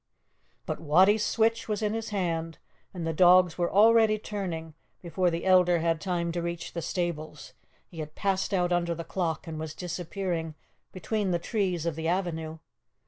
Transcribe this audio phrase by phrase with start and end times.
[0.65, 2.57] But Wattie's switch was in his hand,
[2.91, 7.53] and the dogs were already turning; before the elder had time to reach the stables,
[7.85, 10.55] he had passed out under the clock and was disappearing
[10.91, 12.57] between the trees of the avenue.